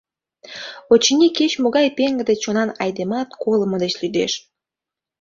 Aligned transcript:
Очыни, 0.93 1.27
кеч-могай 1.37 1.87
пеҥгыде 1.97 2.33
чонан 2.43 2.69
айдемат 2.83 3.29
колымо 3.41 3.77
деч 3.83 3.93
лӱдеш. 4.01 4.33